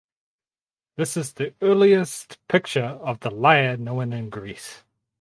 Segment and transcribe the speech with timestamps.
[0.95, 4.83] This is the earliest picture of the lyre known in Greece.